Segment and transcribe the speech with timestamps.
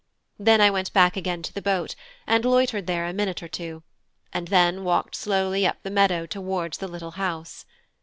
[0.39, 1.93] Then I went back again to the boat,
[2.25, 3.83] and loitered there a minute or two,
[4.33, 7.67] and then walked slowly up the meadow towards the little house.